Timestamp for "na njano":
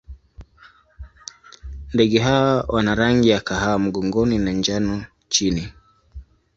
4.37-5.05